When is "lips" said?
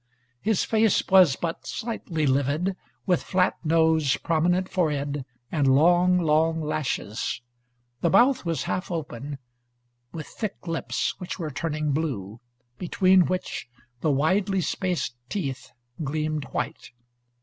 10.65-11.13